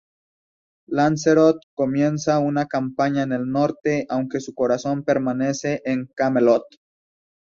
[0.87, 6.63] Lanzarote comienza una campaña en el norte, aunque su corazón permanece en Camelot.